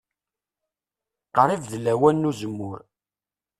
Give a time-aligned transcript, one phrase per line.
[1.35, 2.79] Qrib d lawan n uzemmur.